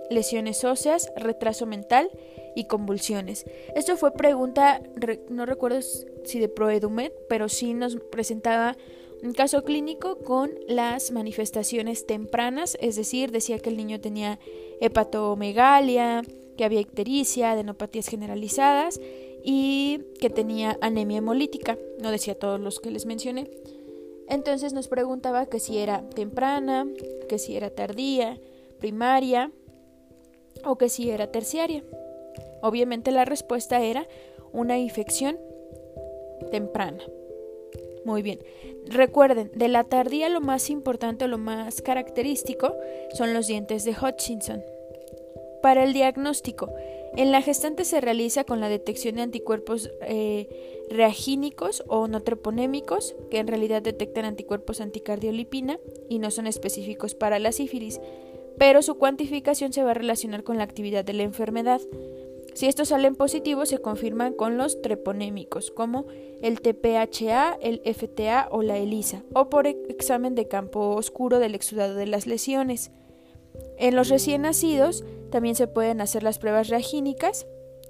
lesiones 0.09 0.63
óseas, 0.63 1.11
retraso 1.15 1.65
mental 1.65 2.09
y 2.55 2.65
convulsiones. 2.65 3.45
Esto 3.75 3.97
fue 3.97 4.13
pregunta, 4.13 4.81
no 5.29 5.45
recuerdo 5.45 5.79
si 5.81 6.39
de 6.39 6.49
Proedumet, 6.49 7.13
pero 7.29 7.49
sí 7.49 7.73
nos 7.73 7.97
presentaba 8.11 8.77
un 9.23 9.33
caso 9.33 9.63
clínico 9.63 10.17
con 10.19 10.51
las 10.67 11.11
manifestaciones 11.11 12.05
tempranas, 12.05 12.77
es 12.79 12.95
decir, 12.95 13.31
decía 13.31 13.59
que 13.59 13.69
el 13.69 13.77
niño 13.77 13.99
tenía 13.99 14.39
hepatomegalia, 14.79 16.21
que 16.57 16.65
había 16.65 16.79
ictericia, 16.79 17.51
adenopatías 17.51 18.07
generalizadas 18.07 18.99
y 19.43 20.01
que 20.19 20.29
tenía 20.29 20.77
anemia 20.81 21.17
hemolítica. 21.17 21.77
No 22.01 22.11
decía 22.11 22.37
todos 22.37 22.59
los 22.59 22.79
que 22.79 22.91
les 22.91 23.05
mencioné. 23.05 23.49
Entonces 24.27 24.73
nos 24.73 24.87
preguntaba 24.87 25.45
que 25.45 25.59
si 25.59 25.77
era 25.77 26.07
temprana, 26.09 26.87
que 27.29 27.37
si 27.37 27.55
era 27.55 27.69
tardía, 27.69 28.39
primaria 28.79 29.51
o 30.63 30.77
que 30.77 30.89
si 30.89 31.09
era 31.09 31.31
terciaria. 31.31 31.83
Obviamente 32.61 33.11
la 33.11 33.25
respuesta 33.25 33.81
era 33.81 34.07
una 34.51 34.79
infección 34.79 35.37
temprana. 36.51 37.03
Muy 38.05 38.21
bien. 38.21 38.39
Recuerden, 38.85 39.51
de 39.55 39.67
la 39.67 39.83
tardía 39.83 40.29
lo 40.29 40.39
más 40.39 40.69
importante 40.69 41.27
lo 41.27 41.39
más 41.39 41.81
característico 41.81 42.75
son 43.13 43.33
los 43.33 43.47
dientes 43.47 43.83
de 43.83 43.95
Hutchinson. 43.99 44.63
Para 45.63 45.83
el 45.83 45.93
diagnóstico, 45.93 46.69
en 47.17 47.31
la 47.31 47.41
gestante 47.41 47.85
se 47.85 47.99
realiza 47.99 48.43
con 48.43 48.59
la 48.59 48.69
detección 48.69 49.15
de 49.15 49.23
anticuerpos 49.23 49.89
eh, 50.01 50.85
reagínicos 50.91 51.83
o 51.87 52.07
no 52.07 52.21
treponémicos, 52.21 53.15
que 53.31 53.39
en 53.39 53.47
realidad 53.47 53.81
detectan 53.81 54.25
anticuerpos 54.25 54.81
anticardiolipina 54.81 55.79
y 56.07 56.19
no 56.19 56.29
son 56.29 56.45
específicos 56.45 57.15
para 57.15 57.39
la 57.39 57.51
sífilis, 57.51 57.99
pero 58.59 58.83
su 58.83 58.95
cuantificación 58.99 59.73
se 59.73 59.83
va 59.83 59.91
a 59.91 59.95
relacionar 59.95 60.43
con 60.43 60.57
la 60.57 60.63
actividad 60.63 61.03
de 61.03 61.13
la 61.13 61.23
enfermedad. 61.23 61.81
Si 62.55 62.67
estos 62.67 62.87
salen 62.87 63.15
positivos, 63.15 63.67
se 63.67 63.79
confirman 63.79 64.31
con 64.31 64.57
los 64.57 64.81
treponémicos, 64.81 65.71
como 65.71 66.05
el 66.41 66.61
TPHA, 66.61 67.57
el 67.61 67.81
FTA 67.83 68.47
o 68.49 68.61
la 68.61 68.77
ELISA, 68.77 69.23
o 69.33 69.49
por 69.49 69.67
examen 69.67 70.35
de 70.35 70.47
campo 70.47 70.95
oscuro 70.95 71.39
del 71.39 71.53
exudado 71.53 71.95
de 71.95 72.07
las 72.07 72.27
lesiones. 72.27 72.91
En 73.77 73.93
los 73.93 74.07
recién 74.07 74.43
nacidos 74.43 75.03
también 75.31 75.55
se 75.55 75.67
pueden 75.67 75.99
hacer 75.99 76.23
las 76.23 76.39
pruebas 76.39 76.69
reagínicas, 76.69 77.45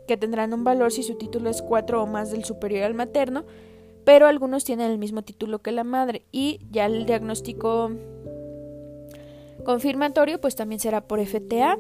que 0.08 0.18
tendrán 0.18 0.52
un 0.52 0.64
valor 0.64 0.92
si 0.92 1.04
su 1.04 1.16
título 1.16 1.52
es 1.52 1.62
4 1.62 2.02
o 2.02 2.08
más 2.08 2.32
del 2.32 2.44
superior 2.44 2.86
al 2.86 2.96
materno, 2.96 3.46
pero 4.04 4.26
algunos 4.26 4.64
tienen 4.64 4.90
el 4.90 4.98
mismo 4.98 5.22
título 5.22 5.60
que 5.60 5.72
la 5.74 5.84
madre 5.84 6.26
y 6.32 6.60
ya 6.72 6.88
el 6.88 7.06
diagnóstico 7.06 7.92
confirmatorio 9.64 10.42
pues 10.42 10.56
también 10.56 10.80
será 10.80 11.02
por 11.02 11.24
FTA 11.24 11.78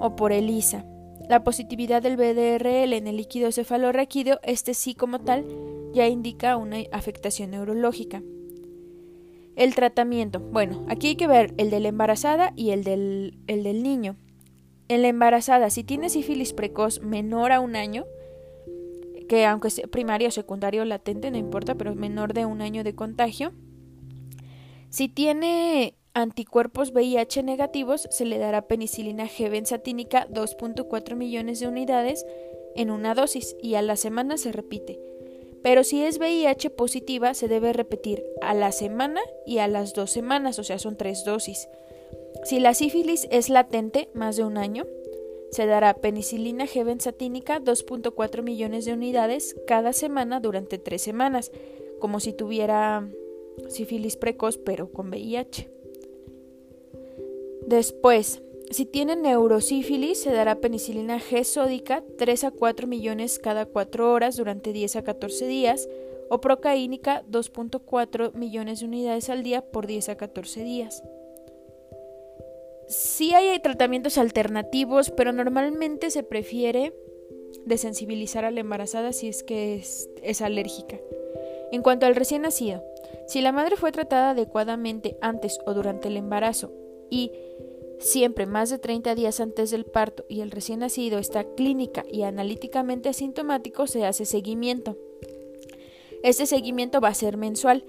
o 0.00 0.16
por 0.16 0.32
ELISA. 0.32 0.84
La 1.28 1.42
positividad 1.42 2.02
del 2.02 2.16
BDRL 2.16 2.92
en 2.92 3.08
el 3.08 3.16
líquido 3.16 3.50
cefalorraquídeo, 3.50 4.38
este 4.44 4.74
sí 4.74 4.94
como 4.94 5.18
tal, 5.18 5.44
ya 5.92 6.06
indica 6.06 6.56
una 6.56 6.78
afectación 6.92 7.50
neurológica. 7.50 8.22
El 9.56 9.74
tratamiento. 9.74 10.38
Bueno, 10.38 10.84
aquí 10.88 11.08
hay 11.08 11.16
que 11.16 11.26
ver 11.26 11.52
el 11.56 11.70
de 11.70 11.80
la 11.80 11.88
embarazada 11.88 12.52
y 12.54 12.70
el 12.70 12.84
del, 12.84 13.38
el 13.48 13.64
del 13.64 13.82
niño. 13.82 14.16
En 14.88 15.02
la 15.02 15.08
embarazada, 15.08 15.70
si 15.70 15.82
tiene 15.82 16.10
sífilis 16.10 16.52
precoz 16.52 17.00
menor 17.00 17.50
a 17.50 17.58
un 17.58 17.74
año, 17.74 18.04
que 19.28 19.46
aunque 19.46 19.70
sea 19.70 19.88
primario 19.88 20.28
o 20.28 20.30
secundario 20.30 20.84
latente, 20.84 21.32
no 21.32 21.38
importa, 21.38 21.74
pero 21.74 21.94
menor 21.96 22.34
de 22.34 22.46
un 22.46 22.62
año 22.62 22.84
de 22.84 22.94
contagio, 22.94 23.52
si 24.90 25.08
tiene 25.08 25.94
anticuerpos 26.16 26.92
VIH 26.92 27.42
negativos, 27.42 28.08
se 28.10 28.24
le 28.24 28.38
dará 28.38 28.62
penicilina 28.62 29.28
G 29.28 29.50
benzatínica 29.50 30.26
2.4 30.30 31.14
millones 31.14 31.60
de 31.60 31.68
unidades 31.68 32.24
en 32.74 32.90
una 32.90 33.14
dosis 33.14 33.54
y 33.62 33.74
a 33.74 33.82
la 33.82 33.96
semana 33.96 34.38
se 34.38 34.50
repite. 34.50 34.98
Pero 35.62 35.84
si 35.84 36.02
es 36.02 36.18
VIH 36.18 36.70
positiva, 36.70 37.34
se 37.34 37.48
debe 37.48 37.74
repetir 37.74 38.24
a 38.40 38.54
la 38.54 38.72
semana 38.72 39.20
y 39.44 39.58
a 39.58 39.68
las 39.68 39.92
dos 39.92 40.10
semanas, 40.10 40.58
o 40.58 40.64
sea, 40.64 40.78
son 40.78 40.96
tres 40.96 41.22
dosis. 41.26 41.68
Si 42.44 42.60
la 42.60 42.72
sífilis 42.72 43.28
es 43.30 43.50
latente, 43.50 44.08
más 44.14 44.36
de 44.36 44.44
un 44.44 44.56
año, 44.56 44.86
se 45.50 45.66
dará 45.66 45.92
penicilina 45.92 46.66
G 46.66 46.82
benzatínica 46.82 47.60
2.4 47.60 48.42
millones 48.42 48.86
de 48.86 48.94
unidades 48.94 49.54
cada 49.66 49.92
semana 49.92 50.40
durante 50.40 50.78
tres 50.78 51.02
semanas, 51.02 51.52
como 52.00 52.20
si 52.20 52.32
tuviera 52.32 53.06
sífilis 53.68 54.16
precoz 54.16 54.56
pero 54.56 54.90
con 54.90 55.10
VIH. 55.10 55.75
Después, 57.66 58.42
si 58.70 58.86
tiene 58.86 59.16
neurosífilis, 59.16 60.20
se 60.20 60.32
dará 60.32 60.60
penicilina 60.60 61.18
G 61.18 61.42
sódica 61.42 62.04
3 62.16 62.44
a 62.44 62.50
4 62.52 62.86
millones 62.86 63.40
cada 63.40 63.66
4 63.66 64.12
horas 64.12 64.36
durante 64.36 64.72
10 64.72 64.96
a 64.96 65.02
14 65.02 65.46
días 65.46 65.88
o 66.30 66.40
procaínica 66.40 67.24
2.4 67.30 68.34
millones 68.34 68.80
de 68.80 68.86
unidades 68.86 69.30
al 69.30 69.42
día 69.42 69.62
por 69.62 69.86
10 69.86 70.10
a 70.10 70.16
14 70.16 70.62
días. 70.62 71.02
Sí 72.86 73.34
hay 73.34 73.58
tratamientos 73.58 74.16
alternativos, 74.16 75.10
pero 75.10 75.32
normalmente 75.32 76.10
se 76.10 76.22
prefiere 76.22 76.94
desensibilizar 77.64 78.44
a 78.44 78.52
la 78.52 78.60
embarazada 78.60 79.12
si 79.12 79.26
es 79.26 79.42
que 79.42 79.74
es, 79.74 80.08
es 80.22 80.40
alérgica. 80.40 80.98
En 81.72 81.82
cuanto 81.82 82.06
al 82.06 82.14
recién 82.14 82.42
nacido, 82.42 82.84
si 83.26 83.40
la 83.40 83.50
madre 83.50 83.76
fue 83.76 83.90
tratada 83.90 84.30
adecuadamente 84.30 85.16
antes 85.20 85.58
o 85.66 85.74
durante 85.74 86.06
el 86.06 86.16
embarazo 86.16 86.85
y 87.10 87.32
siempre 87.98 88.46
más 88.46 88.70
de 88.70 88.78
30 88.78 89.14
días 89.14 89.40
antes 89.40 89.70
del 89.70 89.84
parto 89.84 90.24
y 90.28 90.40
el 90.40 90.50
recién 90.50 90.80
nacido 90.80 91.18
está 91.18 91.44
clínica 91.44 92.04
y 92.10 92.22
analíticamente 92.22 93.08
asintomático, 93.08 93.86
se 93.86 94.04
hace 94.04 94.24
seguimiento. 94.24 94.96
Este 96.22 96.46
seguimiento 96.46 97.00
va 97.00 97.08
a 97.08 97.14
ser 97.14 97.36
mensual 97.36 97.84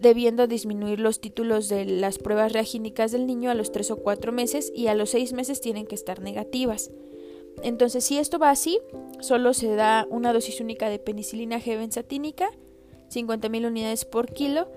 debiendo 0.00 0.46
disminuir 0.46 1.00
los 1.00 1.20
títulos 1.20 1.68
de 1.68 1.84
las 1.84 2.18
pruebas 2.18 2.52
reagínicas 2.52 3.12
del 3.12 3.26
niño 3.26 3.50
a 3.50 3.54
los 3.54 3.72
3 3.72 3.92
o 3.92 3.96
4 3.96 4.32
meses 4.32 4.72
y 4.74 4.88
a 4.88 4.94
los 4.94 5.10
6 5.10 5.32
meses 5.32 5.60
tienen 5.60 5.86
que 5.86 5.94
estar 5.94 6.20
negativas. 6.20 6.90
Entonces, 7.62 8.04
si 8.04 8.18
esto 8.18 8.38
va 8.38 8.50
así, 8.50 8.78
solo 9.20 9.54
se 9.54 9.74
da 9.74 10.06
una 10.10 10.32
dosis 10.32 10.60
única 10.60 10.90
de 10.90 10.98
penicilina 10.98 11.58
G 11.58 11.78
benzatínica, 11.78 12.50
50.000 13.10 13.66
unidades 13.66 14.04
por 14.04 14.32
kilo 14.32 14.68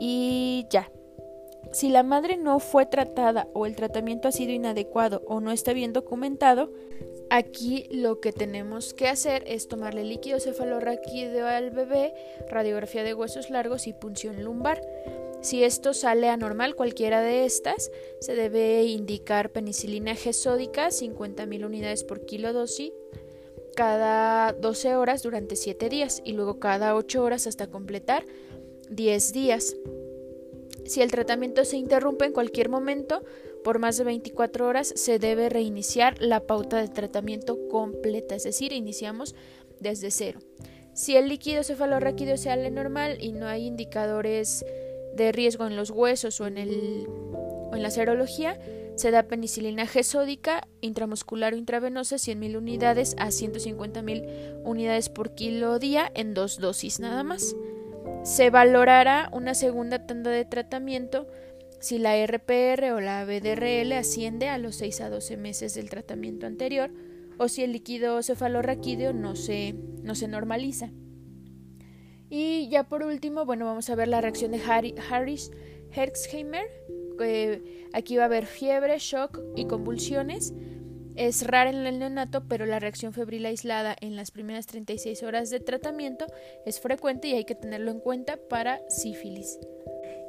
y 0.00 0.66
ya. 0.70 0.90
Si 1.72 1.88
la 1.88 2.02
madre 2.02 2.36
no 2.36 2.60
fue 2.60 2.86
tratada 2.86 3.48
o 3.52 3.66
el 3.66 3.74
tratamiento 3.74 4.28
ha 4.28 4.32
sido 4.32 4.52
inadecuado 4.52 5.22
o 5.26 5.40
no 5.40 5.50
está 5.50 5.72
bien 5.72 5.92
documentado, 5.92 6.70
Aquí 7.30 7.88
lo 7.90 8.20
que 8.20 8.32
tenemos 8.32 8.94
que 8.94 9.08
hacer 9.08 9.42
es 9.46 9.66
tomarle 9.66 10.04
líquido 10.04 10.38
cefalorraquídeo 10.38 11.46
al 11.46 11.70
bebé, 11.70 12.12
radiografía 12.48 13.02
de 13.02 13.14
huesos 13.14 13.50
largos 13.50 13.86
y 13.86 13.92
punción 13.92 14.44
lumbar. 14.44 14.80
Si 15.40 15.64
esto 15.64 15.94
sale 15.94 16.28
anormal, 16.28 16.76
cualquiera 16.76 17.20
de 17.20 17.44
estas, 17.44 17.90
se 18.20 18.34
debe 18.34 18.84
indicar 18.84 19.50
penicilina 19.50 20.12
G 20.12 20.32
sódica, 20.32 20.88
50.000 20.88 21.66
unidades 21.66 22.04
por 22.04 22.24
kilo 22.24 22.52
dosis, 22.52 22.92
cada 23.74 24.52
12 24.52 24.94
horas 24.96 25.22
durante 25.22 25.56
7 25.56 25.88
días 25.88 26.22
y 26.24 26.34
luego 26.34 26.60
cada 26.60 26.94
8 26.94 27.22
horas 27.22 27.46
hasta 27.46 27.66
completar 27.66 28.24
10 28.90 29.32
días. 29.32 29.74
Si 30.86 31.02
el 31.02 31.10
tratamiento 31.10 31.64
se 31.64 31.76
interrumpe 31.76 32.26
en 32.26 32.32
cualquier 32.32 32.68
momento, 32.68 33.24
por 33.62 33.78
más 33.78 33.96
de 33.96 34.04
24 34.04 34.66
horas 34.66 34.92
se 34.94 35.18
debe 35.18 35.48
reiniciar 35.48 36.20
la 36.20 36.40
pauta 36.40 36.78
de 36.78 36.88
tratamiento 36.88 37.68
completa, 37.68 38.34
es 38.34 38.44
decir, 38.44 38.72
iniciamos 38.72 39.34
desde 39.80 40.10
cero. 40.10 40.40
Si 40.92 41.16
el 41.16 41.28
líquido 41.28 41.64
cefalorraquídeo 41.64 42.36
sale 42.36 42.70
normal 42.70 43.18
y 43.20 43.32
no 43.32 43.46
hay 43.46 43.66
indicadores 43.66 44.64
de 45.16 45.32
riesgo 45.32 45.66
en 45.66 45.76
los 45.76 45.90
huesos 45.90 46.40
o 46.40 46.46
en, 46.46 46.58
el, 46.58 47.08
en 47.72 47.82
la 47.82 47.90
serología, 47.90 48.60
se 48.96 49.10
da 49.10 49.24
penicilina 49.24 49.86
G 49.86 50.02
sódica 50.04 50.68
intramuscular 50.80 51.54
o 51.54 51.56
intravenosa 51.56 52.16
100.000 52.16 52.56
unidades 52.56 53.16
a 53.18 53.28
150.000 53.28 54.62
unidades 54.62 55.08
por 55.08 55.34
kilo 55.34 55.78
día 55.78 56.10
en 56.14 56.34
dos 56.34 56.58
dosis 56.58 57.00
nada 57.00 57.24
más. 57.24 57.56
Se 58.24 58.48
valorará 58.48 59.28
una 59.32 59.52
segunda 59.52 60.06
tanda 60.06 60.30
de 60.30 60.46
tratamiento 60.46 61.26
si 61.78 61.98
la 61.98 62.16
RPR 62.26 62.92
o 62.92 63.00
la 63.02 63.22
BDRL 63.26 63.92
asciende 63.92 64.48
a 64.48 64.56
los 64.56 64.76
6 64.76 65.02
a 65.02 65.10
12 65.10 65.36
meses 65.36 65.74
del 65.74 65.90
tratamiento 65.90 66.46
anterior 66.46 66.90
o 67.36 67.48
si 67.48 67.62
el 67.62 67.72
líquido 67.72 68.22
cefalorraquídeo 68.22 69.12
no 69.12 69.36
se, 69.36 69.74
no 70.02 70.14
se 70.14 70.26
normaliza. 70.26 70.90
Y 72.30 72.70
ya 72.70 72.84
por 72.84 73.02
último, 73.02 73.44
bueno, 73.44 73.66
vamos 73.66 73.90
a 73.90 73.94
ver 73.94 74.08
la 74.08 74.22
reacción 74.22 74.52
de 74.52 74.62
Harris 74.62 75.50
Herxheimer. 75.92 76.64
aquí 77.92 78.16
va 78.16 78.22
a 78.22 78.26
haber 78.26 78.46
fiebre, 78.46 78.96
shock 78.98 79.38
y 79.54 79.66
convulsiones. 79.66 80.54
Es 81.16 81.46
rara 81.46 81.70
en 81.70 81.86
el 81.86 81.98
neonato, 81.98 82.48
pero 82.48 82.66
la 82.66 82.80
reacción 82.80 83.12
febril 83.12 83.46
aislada 83.46 83.96
en 84.00 84.16
las 84.16 84.30
primeras 84.30 84.66
36 84.66 85.22
horas 85.22 85.48
de 85.50 85.60
tratamiento 85.60 86.26
es 86.66 86.80
frecuente 86.80 87.28
y 87.28 87.34
hay 87.34 87.44
que 87.44 87.54
tenerlo 87.54 87.92
en 87.92 88.00
cuenta 88.00 88.36
para 88.48 88.80
sífilis. 88.88 89.58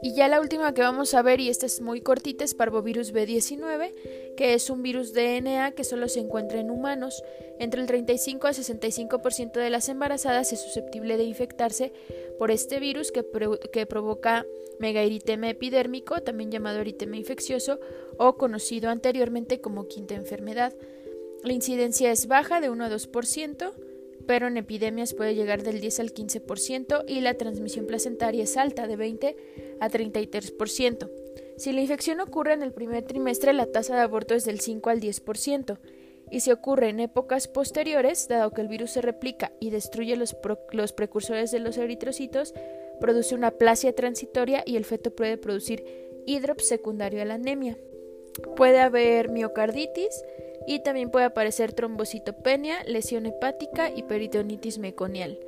Y 0.05 0.13
ya 0.13 0.27
la 0.27 0.39
última 0.39 0.71
que 0.75 0.83
vamos 0.83 1.15
a 1.15 1.23
ver, 1.23 1.39
y 1.39 1.49
esta 1.49 1.65
es 1.65 1.81
muy 1.81 1.99
cortita, 1.99 2.43
es 2.43 2.53
parvovirus 2.53 3.11
B19, 3.11 4.35
que 4.37 4.53
es 4.53 4.69
un 4.69 4.83
virus 4.83 5.13
DNA 5.13 5.71
que 5.71 5.83
solo 5.83 6.09
se 6.09 6.19
encuentra 6.19 6.59
en 6.59 6.69
humanos. 6.69 7.23
Entre 7.57 7.81
el 7.81 7.87
35 7.87 8.45
a 8.45 8.51
65% 8.51 9.53
de 9.53 9.69
las 9.71 9.89
embarazadas 9.89 10.53
es 10.53 10.61
susceptible 10.61 11.17
de 11.17 11.23
infectarse 11.23 11.91
por 12.37 12.51
este 12.51 12.79
virus 12.79 13.11
que, 13.11 13.25
que 13.73 13.87
provoca 13.87 14.45
megaeritema 14.77 15.49
epidérmico, 15.49 16.21
también 16.21 16.51
llamado 16.51 16.81
eritema 16.81 17.17
infeccioso 17.17 17.79
o 18.19 18.37
conocido 18.37 18.91
anteriormente 18.91 19.59
como 19.59 19.87
quinta 19.87 20.13
enfermedad. 20.13 20.75
La 21.43 21.53
incidencia 21.53 22.11
es 22.11 22.27
baja 22.27 22.61
de 22.61 22.69
1 22.69 22.85
a 22.85 22.91
2%, 22.91 23.73
pero 24.27 24.47
en 24.47 24.57
epidemias 24.57 25.13
puede 25.13 25.35
llegar 25.35 25.63
del 25.63 25.81
10 25.81 25.99
al 25.99 26.13
15% 26.13 27.03
y 27.07 27.21
la 27.21 27.35
transmisión 27.35 27.87
placentaria 27.87 28.43
es 28.43 28.57
alta 28.57 28.87
de 28.87 28.95
20 28.95 29.37
a 29.79 29.89
33%. 29.89 31.09
Si 31.57 31.71
la 31.71 31.81
infección 31.81 32.19
ocurre 32.19 32.53
en 32.53 32.63
el 32.63 32.73
primer 32.73 33.03
trimestre, 33.03 33.53
la 33.53 33.65
tasa 33.67 33.95
de 33.95 34.01
aborto 34.01 34.33
es 34.33 34.45
del 34.45 34.59
5 34.59 34.89
al 34.89 34.99
10%, 34.99 35.79
y 36.31 36.39
si 36.39 36.51
ocurre 36.51 36.89
en 36.89 36.99
épocas 36.99 37.47
posteriores, 37.47 38.27
dado 38.27 38.51
que 38.51 38.61
el 38.61 38.67
virus 38.67 38.91
se 38.91 39.01
replica 39.01 39.51
y 39.59 39.69
destruye 39.69 40.15
los, 40.15 40.35
los 40.71 40.91
precursores 40.91 41.51
de 41.51 41.59
los 41.59 41.77
eritrocitos, 41.77 42.53
produce 42.99 43.35
una 43.35 43.51
plasia 43.51 43.93
transitoria 43.93 44.63
y 44.65 44.75
el 44.75 44.85
feto 44.85 45.11
puede 45.11 45.37
producir 45.37 45.83
hidrops 46.25 46.67
secundario 46.67 47.21
a 47.21 47.25
la 47.25 47.35
anemia. 47.35 47.77
Puede 48.55 48.79
haber 48.79 49.29
miocarditis 49.29 50.23
y 50.67 50.79
también 50.79 51.09
puede 51.09 51.25
aparecer 51.25 51.73
trombocitopenia, 51.73 52.83
lesión 52.85 53.25
hepática 53.25 53.89
y 53.89 54.03
peritonitis 54.03 54.77
meconial. 54.77 55.39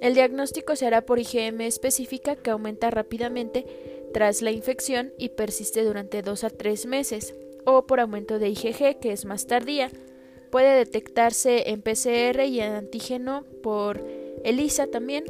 El 0.00 0.14
diagnóstico 0.14 0.74
se 0.74 0.86
hará 0.86 1.02
por 1.02 1.18
IgM 1.18 1.60
específica 1.60 2.36
que 2.36 2.50
aumenta 2.50 2.90
rápidamente 2.90 3.64
tras 4.12 4.42
la 4.42 4.50
infección 4.50 5.12
y 5.16 5.30
persiste 5.30 5.84
durante 5.84 6.22
2 6.22 6.44
a 6.44 6.50
3 6.50 6.86
meses, 6.86 7.34
o 7.64 7.86
por 7.86 8.00
aumento 8.00 8.38
de 8.38 8.48
IgG, 8.48 8.98
que 8.98 9.12
es 9.12 9.24
más 9.24 9.46
tardía. 9.46 9.90
Puede 10.50 10.76
detectarse 10.76 11.70
en 11.70 11.82
PCR 11.82 12.44
y 12.44 12.60
en 12.60 12.72
antígeno 12.72 13.44
por 13.62 14.04
ELISA 14.44 14.88
también. 14.88 15.24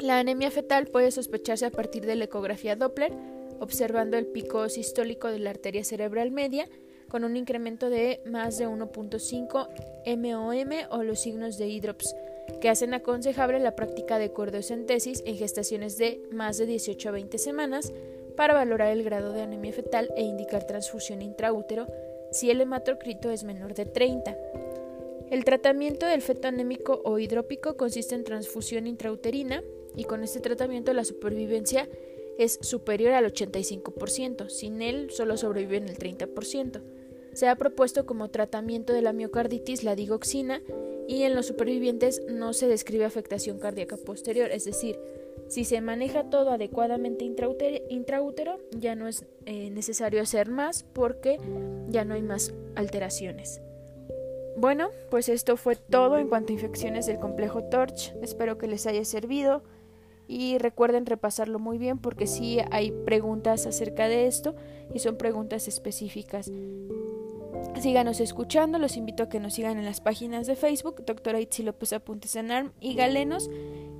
La 0.00 0.18
anemia 0.18 0.50
fetal 0.50 0.86
puede 0.86 1.10
sospecharse 1.10 1.66
a 1.66 1.70
partir 1.70 2.04
de 2.04 2.16
la 2.16 2.24
ecografía 2.24 2.76
Doppler, 2.76 3.12
observando 3.60 4.16
el 4.16 4.26
pico 4.26 4.68
sistólico 4.68 5.28
de 5.28 5.38
la 5.38 5.50
arteria 5.50 5.84
cerebral 5.84 6.30
media 6.30 6.68
con 7.08 7.24
un 7.24 7.36
incremento 7.36 7.90
de 7.90 8.20
más 8.26 8.58
de 8.58 8.68
1.5 8.68 9.68
MOM 10.16 10.70
o 10.90 11.02
los 11.02 11.20
signos 11.20 11.58
de 11.58 11.68
hidrops, 11.68 12.14
que 12.60 12.68
hacen 12.68 12.94
aconsejable 12.94 13.58
la 13.58 13.76
práctica 13.76 14.18
de 14.18 14.32
cordiocentesis 14.32 15.22
en 15.26 15.36
gestaciones 15.36 15.98
de 15.98 16.20
más 16.32 16.58
de 16.58 16.66
18 16.66 17.08
a 17.08 17.12
20 17.12 17.38
semanas 17.38 17.92
para 18.36 18.54
valorar 18.54 18.92
el 18.92 19.02
grado 19.02 19.32
de 19.32 19.42
anemia 19.42 19.72
fetal 19.72 20.08
e 20.16 20.22
indicar 20.22 20.64
transfusión 20.64 21.22
intraútero 21.22 21.86
si 22.30 22.50
el 22.50 22.60
hematocrito 22.60 23.30
es 23.30 23.44
menor 23.44 23.74
de 23.74 23.86
30. 23.86 24.36
El 25.30 25.44
tratamiento 25.44 26.06
del 26.06 26.22
feto 26.22 26.48
anémico 26.48 27.02
o 27.04 27.18
hidrópico 27.18 27.76
consiste 27.76 28.14
en 28.14 28.24
transfusión 28.24 28.86
intrauterina 28.86 29.62
y 29.94 30.04
con 30.04 30.22
este 30.22 30.40
tratamiento 30.40 30.92
la 30.92 31.04
supervivencia 31.04 31.88
es 32.38 32.58
superior 32.62 33.12
al 33.12 33.30
85%, 33.30 34.48
sin 34.48 34.80
él 34.80 35.10
solo 35.10 35.36
sobreviven 35.36 35.88
el 35.88 35.98
30%. 35.98 36.80
Se 37.38 37.46
ha 37.46 37.54
propuesto 37.54 38.04
como 38.04 38.30
tratamiento 38.30 38.92
de 38.92 39.00
la 39.00 39.12
miocarditis 39.12 39.84
la 39.84 39.94
digoxina 39.94 40.60
y 41.06 41.22
en 41.22 41.36
los 41.36 41.46
supervivientes 41.46 42.20
no 42.28 42.52
se 42.52 42.66
describe 42.66 43.04
afectación 43.04 43.60
cardíaca 43.60 43.96
posterior, 43.96 44.50
es 44.50 44.64
decir, 44.64 44.98
si 45.46 45.64
se 45.64 45.80
maneja 45.80 46.30
todo 46.30 46.50
adecuadamente 46.50 47.24
intraútero, 47.24 48.58
ya 48.72 48.96
no 48.96 49.06
es 49.06 49.24
eh, 49.46 49.70
necesario 49.70 50.20
hacer 50.20 50.50
más 50.50 50.82
porque 50.82 51.38
ya 51.88 52.04
no 52.04 52.14
hay 52.14 52.22
más 52.22 52.52
alteraciones. 52.74 53.60
Bueno, 54.56 54.90
pues 55.08 55.28
esto 55.28 55.56
fue 55.56 55.76
todo 55.76 56.18
en 56.18 56.28
cuanto 56.28 56.52
a 56.52 56.54
infecciones 56.54 57.06
del 57.06 57.20
complejo 57.20 57.62
TORCH. 57.62 58.14
Espero 58.20 58.58
que 58.58 58.66
les 58.66 58.84
haya 58.88 59.04
servido 59.04 59.62
y 60.26 60.58
recuerden 60.58 61.06
repasarlo 61.06 61.60
muy 61.60 61.78
bien 61.78 61.98
porque 61.98 62.26
sí 62.26 62.58
hay 62.72 62.90
preguntas 62.90 63.64
acerca 63.64 64.08
de 64.08 64.26
esto 64.26 64.56
y 64.92 64.98
son 64.98 65.16
preguntas 65.16 65.68
específicas. 65.68 66.50
Síganos 67.80 68.20
escuchando, 68.20 68.78
los 68.78 68.96
invito 68.96 69.22
a 69.22 69.28
que 69.28 69.38
nos 69.38 69.54
sigan 69.54 69.78
en 69.78 69.84
las 69.84 70.00
páginas 70.00 70.46
de 70.46 70.56
Facebook, 70.56 71.04
doctora 71.06 71.40
Itzi 71.40 71.62
López 71.62 71.92
Apuntes 71.92 72.34
en 72.34 72.50
ARM 72.50 72.72
y 72.80 72.94
Galenos, 72.94 73.48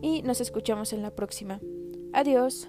y 0.02 0.23
nos 0.23 0.40
escuchamos 0.40 0.92
en 0.92 1.02
la 1.02 1.14
próxima. 1.14 1.61
Adiós. 2.12 2.68